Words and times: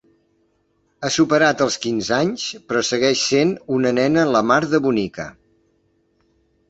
Ha 1.07 1.11
superat 1.15 1.61
els 1.65 1.77
quinze 1.83 2.15
anys, 2.17 2.45
però 2.71 2.83
segueix 2.89 3.21
sent 3.35 3.53
una 3.79 3.93
nena 4.01 4.25
la 4.33 4.45
mar 4.53 4.61
de 4.73 4.81
bonica. 4.87 5.29